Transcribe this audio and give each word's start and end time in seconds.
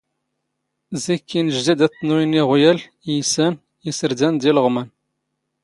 ⵣⵉⴽ 1.03 1.23
ⵉⵏⵊⴷⴰ 1.39 1.73
ⴷⴰ 1.77 1.87
ⵜⵜⵏⵓⵢⵏ 1.93 2.29
ⵉⵖⵢⴰⵍ, 2.39 2.79
ⵉⵢⵙⴰⵏ, 3.11 3.53
ⵉⵙⵔⴷⴰⵏ 3.89 4.33
ⴷ 4.39 4.43
ⵉⵍⵖⵎⴰⵏ. 4.49 4.85